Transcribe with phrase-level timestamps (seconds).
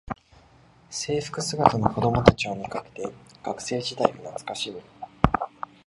[0.89, 3.13] 制服姿の子どもたちを見かけて
[3.43, 4.81] 学生時代を懐かしむ